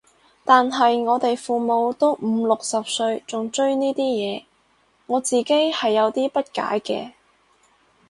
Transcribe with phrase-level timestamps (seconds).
[0.43, 4.43] 但係我哋父母都五六十歲仲追呢啲嘢，
[5.05, 7.11] 我自己係有啲不解嘅